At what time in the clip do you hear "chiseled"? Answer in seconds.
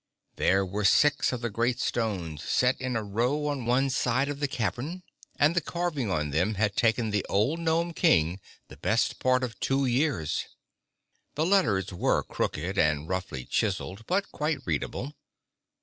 13.45-14.07